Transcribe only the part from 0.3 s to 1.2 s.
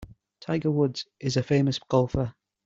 Tiger Woods